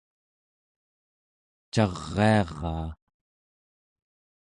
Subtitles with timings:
[1.73, 2.89] cariaraa